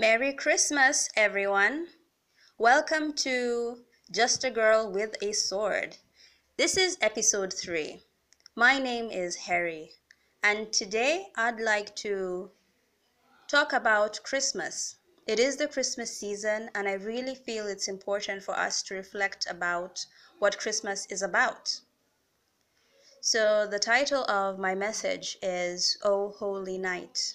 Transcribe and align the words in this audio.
Merry 0.00 0.32
Christmas, 0.32 1.08
everyone! 1.16 1.88
Welcome 2.56 3.14
to 3.14 3.78
Just 4.12 4.44
a 4.44 4.50
Girl 4.50 4.88
with 4.88 5.16
a 5.20 5.32
Sword. 5.32 5.96
This 6.56 6.76
is 6.76 6.96
episode 7.00 7.52
3. 7.52 8.04
My 8.54 8.78
name 8.78 9.10
is 9.10 9.34
Harry, 9.34 9.94
and 10.40 10.72
today 10.72 11.32
I'd 11.34 11.58
like 11.58 11.96
to 11.96 12.52
talk 13.48 13.72
about 13.72 14.22
Christmas. 14.22 14.94
It 15.26 15.40
is 15.40 15.56
the 15.56 15.66
Christmas 15.66 16.16
season, 16.16 16.70
and 16.76 16.86
I 16.86 16.92
really 16.92 17.34
feel 17.34 17.66
it's 17.66 17.88
important 17.88 18.44
for 18.44 18.56
us 18.56 18.84
to 18.84 18.94
reflect 18.94 19.48
about 19.50 20.06
what 20.38 20.60
Christmas 20.60 21.06
is 21.10 21.22
about. 21.22 21.80
So, 23.20 23.66
the 23.66 23.80
title 23.80 24.22
of 24.30 24.60
my 24.60 24.76
message 24.76 25.38
is 25.42 25.98
O 26.04 26.28
Holy 26.28 26.78
Night. 26.78 27.34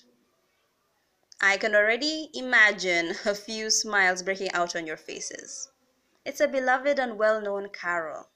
I 1.46 1.58
can 1.58 1.76
already 1.76 2.30
imagine 2.34 3.16
a 3.26 3.36
few 3.36 3.70
smiles 3.70 4.24
breaking 4.24 4.54
out 4.54 4.78
on 4.78 4.88
your 4.88 4.96
faces. 4.96 5.70
It's 6.24 6.40
a 6.40 6.48
beloved 6.48 6.98
and 6.98 7.20
well 7.20 7.42
known 7.42 7.68
carol. 7.68 8.30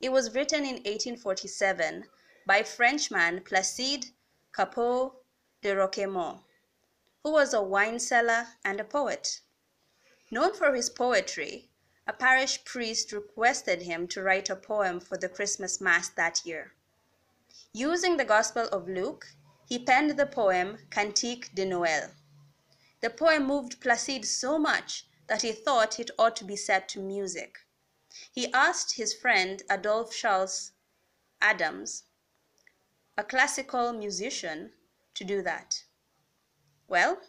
It 0.00 0.10
was 0.10 0.34
written 0.34 0.66
in 0.66 0.82
1847 0.82 2.06
by 2.44 2.64
Frenchman 2.64 3.42
Placide 3.44 4.06
Cappeau 4.52 5.14
de 5.62 5.76
Roquemaure, 5.76 6.40
who 7.22 7.30
was 7.30 7.54
a 7.54 7.62
wine 7.62 8.00
seller 8.00 8.48
and 8.64 8.80
a 8.80 8.84
poet. 8.84 9.40
Known 10.32 10.54
for 10.54 10.74
his 10.74 10.90
poetry, 10.90 11.70
a 12.04 12.12
parish 12.12 12.64
priest 12.64 13.12
requested 13.12 13.82
him 13.82 14.08
to 14.08 14.24
write 14.24 14.50
a 14.50 14.56
poem 14.56 14.98
for 14.98 15.16
the 15.16 15.28
Christmas 15.28 15.80
Mass 15.80 16.08
that 16.08 16.44
year. 16.44 16.74
Using 17.72 18.16
the 18.16 18.24
Gospel 18.24 18.66
of 18.70 18.88
Luke, 18.88 19.28
he 19.66 19.78
penned 19.78 20.18
the 20.18 20.26
poem 20.26 20.78
Cantique 20.90 21.54
de 21.54 21.64
Noël. 21.64 22.10
The 23.04 23.10
poem 23.10 23.44
moved 23.44 23.82
Placide 23.82 24.24
so 24.24 24.58
much 24.58 25.06
that 25.26 25.42
he 25.42 25.52
thought 25.52 26.00
it 26.00 26.10
ought 26.18 26.36
to 26.36 26.44
be 26.44 26.56
set 26.56 26.88
to 26.88 27.00
music. 27.00 27.58
He 28.32 28.50
asked 28.50 28.92
his 28.92 29.12
friend 29.12 29.62
Adolphe 29.68 30.14
Charles 30.16 30.72
Adams, 31.38 32.04
a 33.18 33.22
classical 33.22 33.92
musician, 33.92 34.72
to 35.12 35.22
do 35.22 35.42
that. 35.42 35.84
Well, 36.88 37.20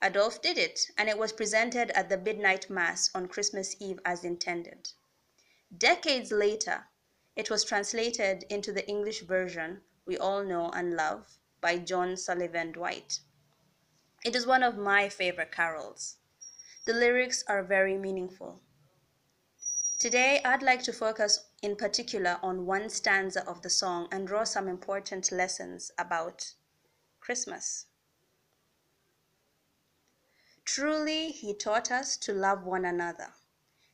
Adolphe 0.00 0.38
did 0.40 0.56
it, 0.56 0.90
and 0.96 1.10
it 1.10 1.18
was 1.18 1.34
presented 1.34 1.90
at 1.90 2.08
the 2.08 2.16
midnight 2.16 2.70
mass 2.70 3.10
on 3.14 3.28
Christmas 3.28 3.76
Eve 3.80 4.00
as 4.06 4.24
intended. 4.24 4.92
Decades 5.76 6.32
later, 6.32 6.86
it 7.36 7.50
was 7.50 7.64
translated 7.64 8.44
into 8.48 8.72
the 8.72 8.88
English 8.88 9.20
version 9.20 9.82
we 10.06 10.16
all 10.16 10.42
know 10.42 10.70
and 10.70 10.96
love 10.96 11.36
by 11.60 11.76
John 11.76 12.16
Sullivan 12.16 12.72
Dwight. 12.72 13.20
It 14.24 14.36
is 14.36 14.46
one 14.46 14.62
of 14.62 14.78
my 14.78 15.08
favorite 15.08 15.50
carols. 15.50 16.18
The 16.84 16.92
lyrics 16.92 17.42
are 17.48 17.64
very 17.64 17.98
meaningful. 17.98 18.60
Today, 19.98 20.40
I'd 20.44 20.62
like 20.62 20.84
to 20.84 20.92
focus 20.92 21.46
in 21.60 21.74
particular 21.74 22.38
on 22.40 22.64
one 22.64 22.88
stanza 22.88 23.44
of 23.48 23.62
the 23.62 23.70
song 23.70 24.06
and 24.12 24.28
draw 24.28 24.44
some 24.44 24.68
important 24.68 25.32
lessons 25.32 25.90
about 25.98 26.54
Christmas. 27.18 27.86
Truly, 30.64 31.32
he 31.32 31.52
taught 31.52 31.90
us 31.90 32.16
to 32.18 32.32
love 32.32 32.64
one 32.64 32.84
another. 32.84 33.34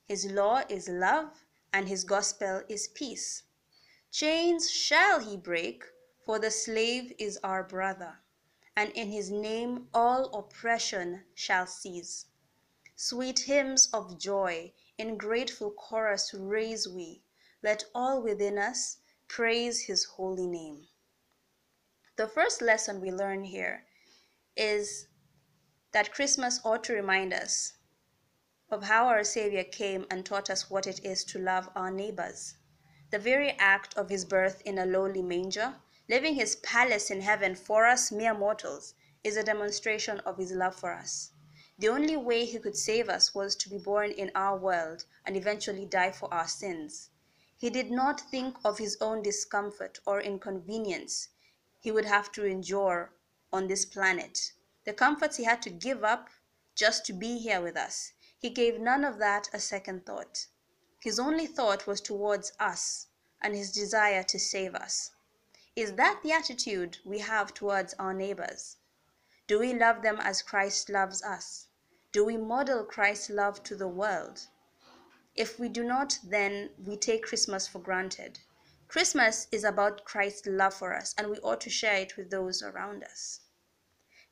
His 0.05 0.27
law 0.27 0.63
is 0.69 0.91
love, 0.91 1.43
and 1.73 1.89
his 1.89 2.05
gospel 2.05 2.63
is 2.69 2.89
peace. 2.89 3.45
Chains 4.11 4.71
shall 4.71 5.21
he 5.21 5.39
break, 5.39 5.85
for 6.23 6.39
the 6.39 6.51
slave 6.51 7.15
is 7.19 7.39
our 7.43 7.63
brother 7.63 8.19
and 8.79 8.93
in 8.93 9.11
his 9.11 9.29
name 9.29 9.89
all 9.93 10.33
oppression 10.39 11.25
shall 11.35 11.67
cease. 11.67 12.27
Sweet 12.95 13.41
hymns 13.41 13.89
of 13.93 14.21
joy 14.21 14.73
in 14.97 15.19
grateful 15.19 15.73
chorus 15.73 16.33
raise 16.33 16.87
we, 16.87 17.25
let 17.61 17.83
all 17.93 18.23
within 18.23 18.57
us 18.57 18.99
praise 19.27 19.81
his 19.81 20.05
holy 20.05 20.47
name. 20.47 20.87
The 22.15 22.29
first 22.29 22.63
lesson 22.63 23.01
we 23.01 23.11
learn 23.11 23.43
here 23.43 23.83
is 24.57 25.09
that 25.91 26.15
Christmas 26.15 26.61
ought 26.65 26.85
to 26.85 26.93
remind 26.93 27.33
us 27.33 27.73
of 28.71 28.85
how 28.85 29.09
our 29.09 29.25
Savior 29.25 29.65
came 29.65 30.07
and 30.09 30.25
taught 30.25 30.51
us 30.51 30.71
what 30.71 30.87
it 30.87 31.05
is 31.05 31.25
to 31.25 31.41
love 31.41 31.69
our 31.75 31.91
neighbors. 31.91 32.55
The 33.11 33.19
very 33.19 33.57
act 33.59 33.99
of 33.99 34.09
his 34.09 34.25
birth 34.25 34.63
in 34.65 34.79
a 34.79 34.87
lowly 34.87 35.23
manger 35.23 35.75
Leaving 36.11 36.37
his 36.37 36.57
palace 36.57 37.11
in 37.11 37.21
heaven 37.21 37.55
for 37.55 37.85
us 37.85 38.11
mere 38.11 38.33
mortals 38.33 38.95
is 39.23 39.37
a 39.37 39.43
demonstration 39.43 40.21
of 40.21 40.39
his 40.39 40.53
love 40.53 40.75
for 40.75 40.95
us. 40.95 41.33
The 41.79 41.91
only 41.91 42.17
way 42.17 42.47
he 42.47 42.59
could 42.59 42.79
save 42.79 43.11
us 43.11 43.35
was 43.35 43.55
to 43.57 43.69
be 43.69 43.77
born 43.77 44.13
in 44.13 44.33
our 44.35 44.57
world 44.57 45.05
and 45.27 45.37
eventually 45.37 45.85
die 45.85 46.13
for 46.13 46.33
our 46.33 46.49
sins. 46.49 47.11
He 47.59 47.69
did 47.69 47.91
not 47.91 48.23
think 48.31 48.57
of 48.65 48.79
his 48.79 48.97
own 49.03 49.23
discomfort 49.23 50.01
or 50.07 50.21
inconvenience 50.21 51.29
he 51.79 51.93
would 51.93 52.07
have 52.07 52.33
to 52.33 52.47
endure 52.47 53.13
on 53.53 53.67
this 53.67 53.85
planet. 53.85 54.53
The 54.85 54.95
comforts 54.95 55.37
he 55.37 55.45
had 55.45 55.61
to 55.63 55.71
give 55.71 56.05
up 56.05 56.31
just 56.75 57.05
to 57.07 57.13
be 57.13 57.39
here 57.39 57.61
with 57.61 57.77
us. 57.77 58.13
He 58.39 58.49
gave 58.49 58.81
none 58.81 59.05
of 59.05 59.19
that 59.19 59.51
a 59.53 59.61
second 59.61 60.07
thought. 60.07 60.47
His 61.01 61.19
only 61.19 61.47
thought 61.47 61.87
was 61.87 62.01
towards 62.01 62.53
us 62.59 63.09
and 63.43 63.55
his 63.55 63.73
desire 63.73 64.23
to 64.23 64.39
save 64.39 64.75
us. 64.75 65.11
Is 65.79 65.93
that 65.93 66.23
the 66.25 66.33
attitude 66.33 66.99
we 67.05 67.21
have 67.21 67.55
towards 67.55 67.95
our 68.01 68.13
neighbors? 68.13 68.79
Do 69.47 69.61
we 69.61 69.73
love 69.73 70.03
them 70.03 70.19
as 70.19 70.43
Christ 70.43 70.91
loves 70.91 71.23
us? 71.23 71.69
Do 72.11 72.25
we 72.25 72.37
model 72.37 72.83
Christ's 72.83 73.31
love 73.31 73.63
to 73.63 73.77
the 73.77 73.87
world? 73.87 74.49
If 75.37 75.61
we 75.61 75.69
do 75.69 75.85
not, 75.85 76.19
then 76.25 76.71
we 76.85 76.97
take 76.97 77.23
Christmas 77.23 77.69
for 77.69 77.79
granted. 77.79 78.41
Christmas 78.89 79.47
is 79.53 79.63
about 79.63 80.05
Christ's 80.05 80.49
love 80.49 80.75
for 80.75 80.93
us, 80.93 81.15
and 81.17 81.31
we 81.31 81.39
ought 81.39 81.61
to 81.61 81.71
share 81.71 81.99
it 81.99 82.17
with 82.17 82.29
those 82.29 82.61
around 82.61 83.05
us. 83.05 83.43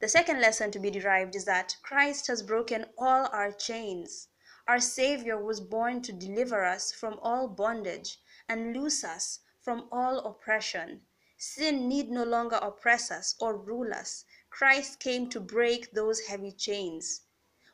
The 0.00 0.08
second 0.08 0.40
lesson 0.40 0.72
to 0.72 0.80
be 0.80 0.90
derived 0.90 1.36
is 1.36 1.44
that 1.44 1.76
Christ 1.84 2.26
has 2.26 2.42
broken 2.42 2.86
all 2.98 3.26
our 3.26 3.52
chains. 3.52 4.26
Our 4.66 4.80
Savior 4.80 5.40
was 5.40 5.60
born 5.60 6.02
to 6.02 6.12
deliver 6.12 6.64
us 6.64 6.90
from 6.90 7.20
all 7.22 7.46
bondage 7.46 8.18
and 8.48 8.76
loose 8.76 9.04
us 9.04 9.38
from 9.60 9.88
all 9.92 10.18
oppression. 10.26 11.02
Sin 11.38 11.86
need 11.86 12.10
no 12.10 12.24
longer 12.24 12.56
oppress 12.56 13.10
us 13.10 13.34
or 13.38 13.58
rule 13.58 13.92
us. 13.92 14.24
Christ 14.48 14.98
came 15.00 15.28
to 15.28 15.38
break 15.38 15.92
those 15.92 16.20
heavy 16.20 16.50
chains. 16.50 17.26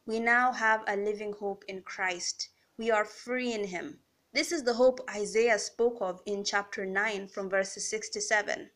We 0.04 0.18
now 0.18 0.50
have 0.50 0.82
a 0.88 0.96
living 0.96 1.34
hope 1.34 1.64
in 1.68 1.82
Christ. 1.82 2.48
We 2.76 2.90
are 2.90 3.04
free 3.04 3.52
in 3.52 3.68
him. 3.68 4.02
This 4.32 4.50
is 4.50 4.64
the 4.64 4.74
hope 4.74 5.08
Isaiah 5.08 5.60
spoke 5.60 5.98
of 6.00 6.20
in 6.26 6.42
chapter 6.42 6.84
9 6.84 7.28
from 7.28 7.48
verses 7.48 7.88
6 7.88 8.08
to 8.08 8.20
7. 8.20 8.72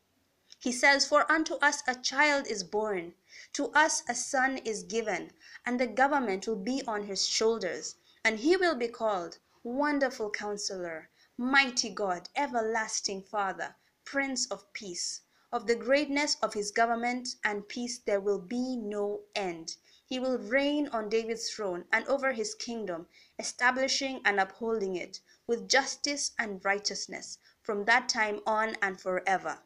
He 0.61 0.71
says, 0.71 1.05
For 1.05 1.29
unto 1.33 1.55
us 1.55 1.83
a 1.89 1.97
child 1.97 2.47
is 2.47 2.63
born, 2.63 3.17
to 3.55 3.73
us 3.73 4.05
a 4.09 4.15
son 4.15 4.59
is 4.59 4.85
given, 4.85 5.33
and 5.65 5.81
the 5.81 5.89
government 5.89 6.47
will 6.47 6.55
be 6.55 6.85
on 6.87 7.09
his 7.09 7.27
shoulders, 7.27 7.97
and 8.25 8.39
he 8.39 8.57
will 8.57 8.77
be 8.77 8.87
called 8.87 9.39
Wonderful 9.65 10.31
Counselor, 10.31 11.11
Mighty 11.37 11.91
God, 11.91 12.29
Everlasting 12.37 13.25
Father 13.25 13.75
Prince 14.07 14.47
of 14.47 14.73
Peace. 14.73 15.23
Of 15.53 15.67
the 15.67 15.75
greatness 15.75 16.37
of 16.41 16.55
his 16.55 16.71
government 16.71 17.29
and 17.43 17.69
peace 17.69 17.99
there 17.99 18.21
will 18.21 18.39
be 18.39 18.77
no 18.77 19.23
end. 19.35 19.77
He 20.07 20.21
will 20.21 20.39
reign 20.39 20.87
on 20.89 21.09
David's 21.09 21.51
throne 21.51 21.87
and 21.93 22.07
over 22.07 22.33
his 22.33 22.55
kingdom, 22.55 23.09
establishing 23.37 24.23
and 24.25 24.39
upholding 24.39 24.95
it 24.95 25.21
with 25.49 25.69
justice 25.69 26.31
and 26.39 26.65
righteousness 26.65 27.39
from 27.63 27.85
that 27.87 28.09
time 28.09 28.43
on 28.47 28.77
and 28.81 29.01
forever. 29.01 29.59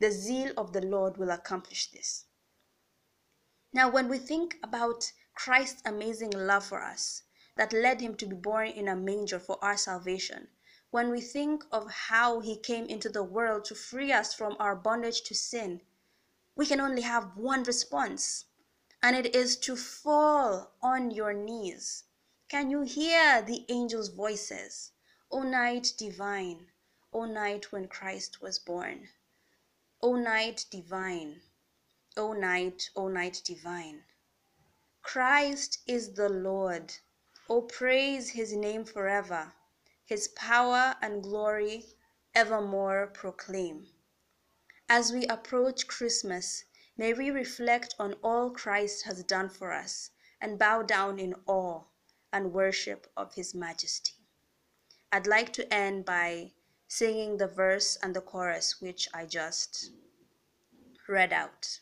The 0.00 0.10
zeal 0.10 0.52
of 0.56 0.72
the 0.72 0.84
Lord 0.84 1.16
will 1.16 1.30
accomplish 1.30 1.92
this. 1.92 2.24
Now, 3.72 3.88
when 3.88 4.08
we 4.08 4.18
think 4.18 4.58
about 4.62 5.12
Christ's 5.34 5.82
amazing 5.84 6.30
love 6.30 6.64
for 6.66 6.82
us 6.82 7.22
that 7.56 7.72
led 7.72 8.00
him 8.00 8.16
to 8.16 8.26
be 8.26 8.34
born 8.34 8.68
in 8.68 8.88
a 8.88 8.96
manger 8.96 9.38
for 9.38 9.62
our 9.62 9.76
salvation, 9.76 10.48
when 10.94 11.10
we 11.10 11.20
think 11.20 11.64
of 11.72 11.90
how 11.90 12.38
he 12.38 12.56
came 12.56 12.86
into 12.86 13.08
the 13.08 13.24
world 13.24 13.64
to 13.64 13.74
free 13.74 14.12
us 14.12 14.32
from 14.32 14.54
our 14.60 14.76
bondage 14.76 15.22
to 15.22 15.34
sin, 15.34 15.80
we 16.54 16.64
can 16.64 16.80
only 16.80 17.02
have 17.02 17.36
one 17.36 17.64
response, 17.64 18.44
and 19.02 19.16
it 19.16 19.34
is 19.34 19.56
to 19.56 19.74
fall 19.74 20.70
on 20.80 21.10
your 21.10 21.32
knees. 21.32 22.04
Can 22.48 22.70
you 22.70 22.82
hear 22.82 23.42
the 23.42 23.66
angels' 23.68 24.10
voices? 24.10 24.92
O 25.32 25.42
night 25.42 25.92
divine, 25.98 26.68
O 27.12 27.24
night 27.24 27.72
when 27.72 27.88
Christ 27.88 28.40
was 28.40 28.60
born. 28.60 29.08
O 30.00 30.14
night 30.14 30.64
divine, 30.70 31.42
O 32.16 32.32
night, 32.34 32.90
O 32.94 33.08
night 33.08 33.42
divine. 33.44 34.04
Christ 35.02 35.80
is 35.88 36.12
the 36.12 36.28
Lord. 36.28 36.94
O 37.48 37.62
praise 37.62 38.28
his 38.28 38.52
name 38.52 38.84
forever 38.84 39.54
his 40.04 40.28
power 40.28 40.96
and 41.00 41.22
glory 41.22 41.84
evermore 42.34 43.06
proclaim. 43.06 43.86
As 44.88 45.12
we 45.12 45.26
approach 45.26 45.86
Christmas, 45.86 46.64
may 46.96 47.14
we 47.14 47.30
reflect 47.30 47.94
on 47.98 48.14
all 48.22 48.50
Christ 48.50 49.04
has 49.06 49.24
done 49.24 49.48
for 49.48 49.72
us 49.72 50.10
and 50.40 50.58
bow 50.58 50.82
down 50.82 51.18
in 51.18 51.34
awe 51.46 51.84
and 52.32 52.52
worship 52.52 53.06
of 53.16 53.34
His 53.34 53.54
majesty. 53.54 54.12
I'd 55.10 55.26
like 55.26 55.52
to 55.54 55.72
end 55.72 56.04
by 56.04 56.52
singing 56.86 57.38
the 57.38 57.48
verse 57.48 57.96
and 58.02 58.14
the 58.14 58.20
chorus 58.20 58.80
which 58.80 59.08
I 59.14 59.24
just 59.24 59.90
read 61.08 61.32
out. 61.32 61.80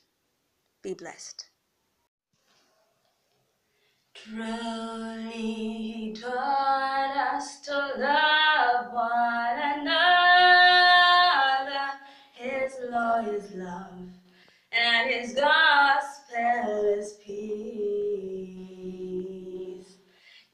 Be 0.83 0.95
blessed 0.95 1.47
truly 4.25 6.15
all, 6.25 7.41
to 7.65 7.79
love 7.99 8.93
one 8.93 9.59
another. 9.59 9.99
His 12.35 12.73
law 12.91 13.19
is 13.21 13.55
love, 13.55 14.09
and 14.73 15.11
His 15.11 15.35
gospel 15.35 16.95
is 16.99 17.15
peace. 17.25 17.43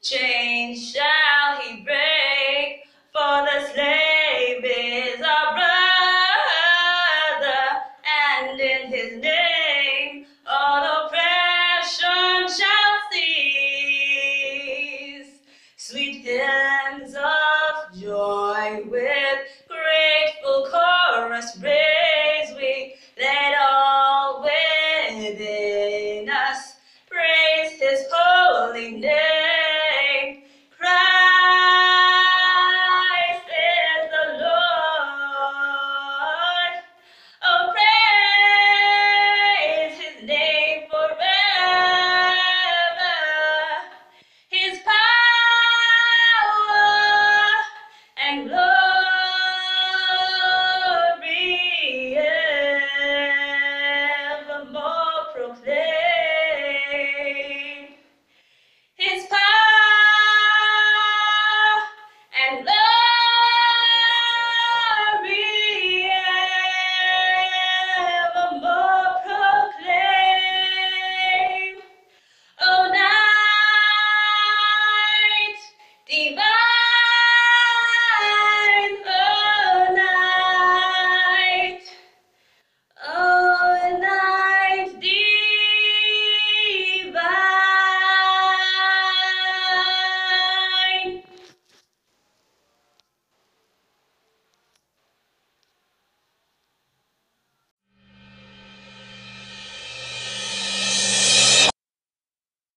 Change. 0.03 0.97
thank 48.29 48.51
Lord. 48.51 48.78